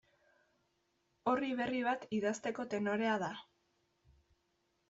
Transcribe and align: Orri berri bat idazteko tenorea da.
Orri 1.33 1.51
berri 1.59 1.83
bat 1.89 2.07
idazteko 2.21 2.65
tenorea 2.75 3.15
da. 3.27 3.31